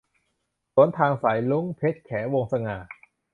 [0.73, 2.77] สวนทางสายรุ้ง- เพ็ญแข วงศ์สง่า